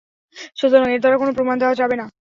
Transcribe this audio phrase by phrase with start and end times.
[0.57, 2.05] সুতরাং এর দ্বারা কোন প্রমাণ দেয়া যাবে না।